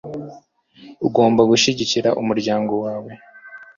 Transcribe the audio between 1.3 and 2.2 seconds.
gushigikira